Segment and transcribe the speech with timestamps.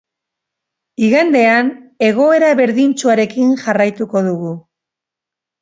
[1.07, 1.69] Igandean
[2.09, 4.59] egoera berdintsuarekin jarraituko dugu.